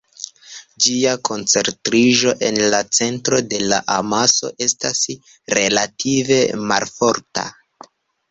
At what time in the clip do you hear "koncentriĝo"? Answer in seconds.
1.27-2.31